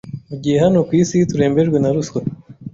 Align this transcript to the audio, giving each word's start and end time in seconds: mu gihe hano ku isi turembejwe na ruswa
mu 0.29 0.35
gihe 0.41 0.57
hano 0.63 0.79
ku 0.87 0.91
isi 1.01 1.17
turembejwe 1.29 1.77
na 1.79 1.89
ruswa 1.95 2.19